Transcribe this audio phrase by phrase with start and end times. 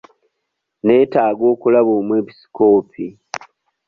[0.83, 3.05] Nneetaaga okulaba omwepisikoopi.